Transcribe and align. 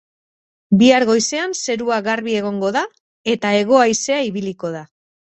Bihar 0.77 1.03
goizean 1.09 1.51
zerua 1.65 1.99
garbi 2.07 2.33
egongo 2.37 2.71
da 2.77 2.83
eta 3.33 3.51
hego-haizea 3.59 4.17
ibiliko 4.31 4.73
da. 4.77 4.83